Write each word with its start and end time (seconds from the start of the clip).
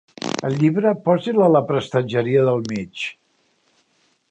El 0.47 0.55
llibre, 0.61 0.93
posi'l 1.09 1.41
a 1.49 1.51
la 1.57 1.61
prestatgeria 1.67 2.47
del 2.49 2.65
mig. 2.73 3.07